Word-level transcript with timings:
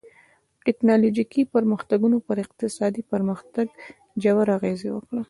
ټکنالوژیکي 0.65 1.41
پرمختګونو 1.53 2.17
پر 2.27 2.37
اقتصادي 2.45 3.03
پرمختګ 3.11 3.67
ژور 4.23 4.47
اغېز 4.57 4.81
وکړ. 4.93 5.17